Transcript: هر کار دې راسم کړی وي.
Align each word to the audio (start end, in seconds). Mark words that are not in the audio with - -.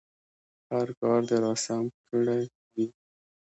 هر 0.71 0.87
کار 1.01 1.19
دې 1.29 1.37
راسم 1.43 1.83
کړی 2.07 2.41
وي. 2.73 2.85